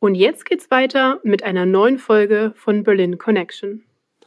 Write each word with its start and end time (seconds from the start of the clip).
Und 0.00 0.14
jetzt 0.14 0.44
geht's 0.44 0.70
weiter 0.70 1.20
mit 1.22 1.42
einer 1.42 1.66
neuen 1.66 1.98
Folge 1.98 2.52
von 2.56 2.82
Berlin 2.82 3.18
Connection. 3.18 3.82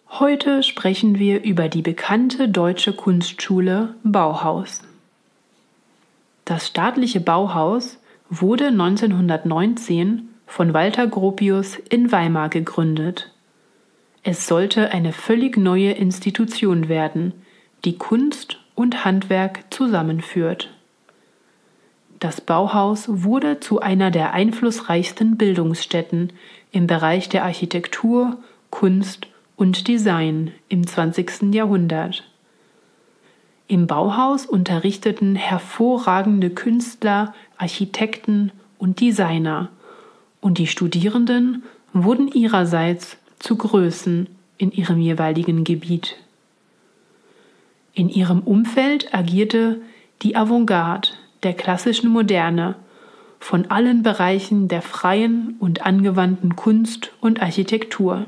Heute 0.09 0.63
sprechen 0.63 1.19
wir 1.19 1.43
über 1.43 1.67
die 1.67 1.81
bekannte 1.81 2.47
deutsche 2.47 2.93
Kunstschule 2.93 3.95
Bauhaus. 4.03 4.81
Das 6.45 6.67
staatliche 6.67 7.19
Bauhaus 7.19 7.99
wurde 8.29 8.67
1919 8.67 10.29
von 10.45 10.73
Walter 10.73 11.07
Gropius 11.07 11.75
in 11.75 12.11
Weimar 12.11 12.49
gegründet. 12.49 13.33
Es 14.23 14.47
sollte 14.47 14.91
eine 14.91 15.13
völlig 15.13 15.57
neue 15.57 15.91
Institution 15.91 16.87
werden, 16.87 17.33
die 17.85 17.97
Kunst 17.97 18.59
und 18.75 19.05
Handwerk 19.05 19.65
zusammenführt. 19.71 20.76
Das 22.19 22.41
Bauhaus 22.41 23.05
wurde 23.07 23.59
zu 23.59 23.79
einer 23.79 24.09
der 24.09 24.33
einflussreichsten 24.33 25.37
Bildungsstätten 25.37 26.33
im 26.71 26.87
Bereich 26.87 27.29
der 27.29 27.43
Architektur, 27.43 28.37
Kunst 28.71 29.27
und 29.55 29.87
Design 29.87 30.51
im 30.67 30.85
20. 30.85 31.53
Jahrhundert. 31.53 32.23
Im 33.67 33.85
Bauhaus 33.85 34.45
unterrichteten 34.45 35.35
hervorragende 35.35 36.49
Künstler, 36.49 37.35
Architekten 37.57 38.51
und 38.79 38.99
Designer, 38.99 39.69
und 40.39 40.57
die 40.57 40.67
Studierenden 40.67 41.63
wurden 41.93 42.27
ihrerseits 42.29 43.17
zu 43.39 43.57
Größen 43.57 44.27
in 44.57 44.71
ihrem 44.71 44.99
jeweiligen 44.99 45.63
Gebiet. 45.63 46.15
In 47.93 48.09
ihrem 48.09 48.39
Umfeld 48.41 49.13
agierte 49.13 49.81
die 50.21 50.35
Avantgarde 50.35 51.09
der 51.43 51.53
klassischen 51.53 52.09
Moderne 52.09 52.75
von 53.39 53.69
allen 53.69 54.03
Bereichen 54.03 54.67
der 54.67 54.81
freien 54.81 55.55
und 55.59 55.85
angewandten 55.85 56.55
Kunst 56.55 57.11
und 57.21 57.41
Architektur. 57.41 58.25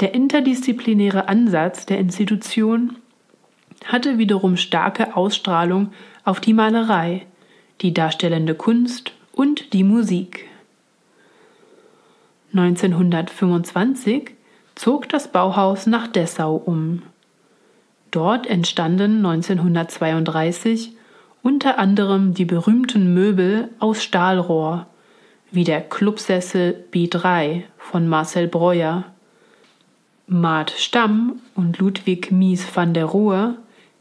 Der 0.00 0.14
interdisziplinäre 0.14 1.28
Ansatz 1.28 1.84
der 1.84 1.98
Institution 1.98 2.96
hatte 3.84 4.18
wiederum 4.18 4.56
starke 4.56 5.16
Ausstrahlung 5.16 5.92
auf 6.24 6.40
die 6.40 6.54
Malerei, 6.54 7.26
die 7.82 7.92
darstellende 7.92 8.54
Kunst 8.54 9.12
und 9.32 9.72
die 9.72 9.84
Musik. 9.84 10.46
1925 12.52 14.30
zog 14.74 15.08
das 15.08 15.30
Bauhaus 15.30 15.86
nach 15.86 16.08
Dessau 16.08 16.56
um. 16.56 17.02
Dort 18.10 18.46
entstanden 18.46 19.24
1932 19.24 20.96
unter 21.42 21.78
anderem 21.78 22.34
die 22.34 22.44
berühmten 22.44 23.14
Möbel 23.14 23.68
aus 23.78 24.02
Stahlrohr, 24.02 24.86
wie 25.50 25.64
der 25.64 25.80
Clubsessel 25.80 26.84
B3 26.92 27.62
von 27.78 28.08
Marcel 28.08 28.46
Breuer. 28.46 29.04
Mart 30.26 30.70
Stamm 30.76 31.40
und 31.54 31.78
Ludwig 31.78 32.30
Mies 32.30 32.64
van 32.74 32.94
der 32.94 33.06
Rohe 33.06 33.56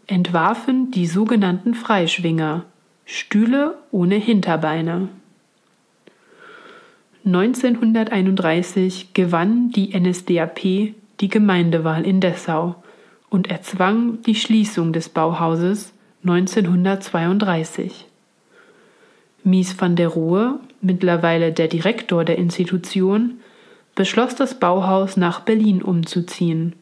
entwarfen 0.06 0.92
die 0.92 1.08
sogenannten 1.08 1.74
Freischwinger, 1.74 2.66
Stühle 3.06 3.78
ohne 3.92 4.16
Hinterbeine. 4.16 5.10
1931 7.26 9.14
gewann 9.14 9.72
die 9.72 9.98
NSDAP 10.00 10.60
die 11.20 11.28
Gemeindewahl 11.28 12.06
in 12.06 12.22
Dessau 12.22 12.76
und 13.30 13.50
erzwang 13.50 14.22
die 14.24 14.36
Schließung 14.36 14.94
des 14.94 15.10
Bauhauses 15.10 15.94
1932. 16.24 18.06
Mies 19.44 19.80
van 19.80 19.96
der 19.96 20.10
Rohe, 20.10 20.60
mittlerweile 20.82 21.54
der 21.54 21.68
Direktor 21.68 22.26
der 22.26 22.38
Institution, 22.38 23.40
beschloss 23.96 24.36
das 24.36 24.60
Bauhaus 24.60 25.18
nach 25.18 25.42
Berlin 25.42 25.82
umzuziehen 25.82 26.74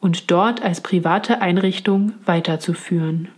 und 0.00 0.30
dort 0.30 0.62
als 0.62 0.80
private 0.80 1.42
Einrichtung 1.42 2.12
weiterzuführen. 2.24 3.28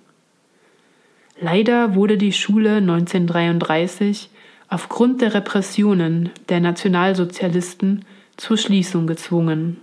Leider 1.40 1.94
wurde 1.94 2.18
die 2.18 2.32
Schule 2.32 2.76
1933 2.76 4.30
aufgrund 4.68 5.22
der 5.22 5.34
Repressionen 5.34 6.30
der 6.48 6.60
Nationalsozialisten 6.60 8.04
zur 8.36 8.56
Schließung 8.56 9.06
gezwungen. 9.06 9.78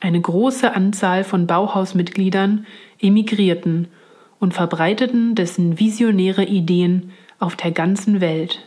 Eine 0.00 0.20
große 0.20 0.74
Anzahl 0.74 1.24
von 1.24 1.46
Bauhausmitgliedern 1.46 2.66
emigrierten 3.00 3.88
und 4.40 4.54
verbreiteten 4.54 5.36
dessen 5.36 5.78
visionäre 5.78 6.44
Ideen 6.44 7.12
auf 7.38 7.54
der 7.54 7.70
ganzen 7.70 8.20
Welt. 8.20 8.66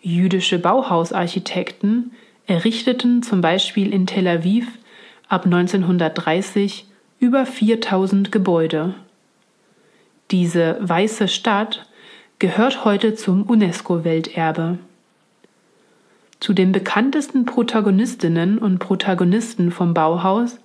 Jüdische 0.00 0.58
Bauhausarchitekten 0.58 2.12
errichteten 2.46 3.22
zum 3.22 3.40
Beispiel 3.40 3.92
in 3.92 4.06
Tel 4.06 4.26
Aviv 4.26 4.66
ab 5.28 5.44
1930 5.44 6.86
über 7.18 7.46
4000 7.46 8.32
Gebäude. 8.32 8.94
Diese 10.30 10.78
weiße 10.80 11.28
Stadt 11.28 11.86
gehört 12.38 12.84
heute 12.84 13.14
zum 13.14 13.42
UNESCO-Welterbe. 13.44 14.78
Zu 16.40 16.52
den 16.52 16.72
bekanntesten 16.72 17.44
Protagonistinnen 17.44 18.58
und 18.58 18.80
Protagonisten 18.80 19.70
vom 19.70 19.94
Bauhaus 19.94 20.58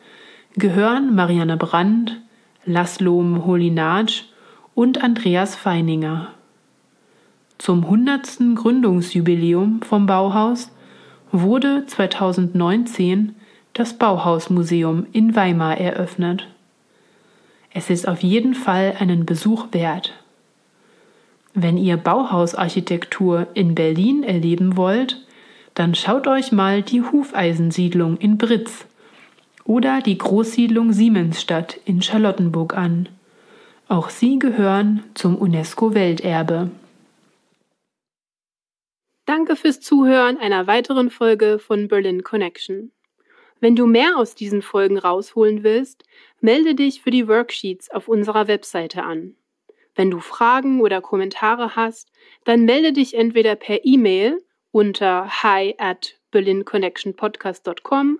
gehören 0.56 1.14
Marianne 1.14 1.58
Brandt, 1.58 2.20
Laszlo 2.68 3.22
Moholy-Nagy 3.22 4.26
und 4.76 5.02
Andreas 5.02 5.56
Feininger. 5.56 6.34
Zum 7.58 7.86
100. 7.86 8.56
Gründungsjubiläum 8.56 9.82
vom 9.82 10.06
Bauhaus 10.06 10.70
wurde 11.32 11.86
2019 11.88 13.36
das 13.72 13.94
Bauhausmuseum 13.94 15.08
in 15.14 15.34
Weimar 15.36 15.78
eröffnet. 15.78 16.48
Es 17.74 17.90
ist 17.90 18.06
auf 18.06 18.22
jeden 18.22 18.54
Fall 18.54 18.96
einen 19.00 19.26
Besuch 19.26 19.68
wert. 19.72 20.14
Wenn 21.54 21.78
ihr 21.78 21.96
Bauhausarchitektur 21.96 23.48
in 23.54 23.76
Berlin 23.76 24.24
erleben 24.24 24.76
wollt, 24.76 25.26
dann 25.74 25.96
schaut 25.96 26.28
euch 26.28 26.52
mal 26.52 26.82
die 26.82 27.02
Hufeisensiedlung 27.02 28.18
in 28.18 28.38
Britz 28.38 28.86
oder 29.68 30.02
die 30.02 30.18
Großsiedlung 30.18 30.94
Siemensstadt 30.94 31.80
in 31.86 32.02
Charlottenburg 32.02 32.76
an. 32.76 33.10
Auch 33.90 34.10
sie 34.10 34.40
gehören 34.40 35.04
zum 35.14 35.38
UNESCO-Welterbe. 35.38 36.72
Danke 39.26 39.58
fürs 39.58 39.82
Zuhören 39.82 40.38
einer 40.38 40.68
weiteren 40.68 41.10
Folge 41.10 41.60
von 41.60 41.90
Berlin 41.90 42.24
Connection. 42.24 42.92
Wenn 43.60 43.76
du 43.76 43.88
mehr 43.88 44.18
aus 44.18 44.36
diesen 44.36 44.62
Folgen 44.62 44.98
rausholen 44.98 45.64
willst, 45.64 46.06
melde 46.40 46.74
dich 46.76 47.02
für 47.02 47.12
die 47.12 47.28
Worksheets 47.28 47.92
auf 47.92 48.08
unserer 48.08 48.48
Webseite 48.48 49.04
an. 49.04 49.36
Wenn 49.96 50.12
du 50.12 50.20
Fragen 50.20 50.80
oder 50.80 51.02
Kommentare 51.02 51.76
hast, 51.76 52.12
dann 52.46 52.64
melde 52.66 52.94
dich 52.94 53.16
entweder 53.16 53.56
per 53.56 53.84
E-Mail 53.84 54.42
unter 54.72 55.28
hi 55.44 55.76
at 55.78 56.16
berlinconnectionpodcast.com 56.32 58.20